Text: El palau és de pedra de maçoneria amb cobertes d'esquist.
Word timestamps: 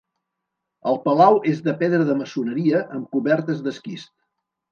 El 0.91 0.95
palau 1.03 1.35
és 1.51 1.59
de 1.67 1.75
pedra 1.83 2.07
de 2.09 2.17
maçoneria 2.21 2.81
amb 2.97 3.13
cobertes 3.17 3.61
d'esquist. 3.67 4.13